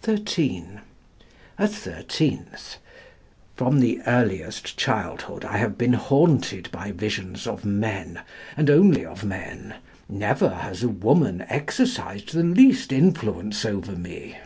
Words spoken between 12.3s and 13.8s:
the least influence